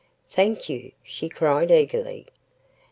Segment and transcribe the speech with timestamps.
[0.31, 2.25] "Thank you," she cried eagerly.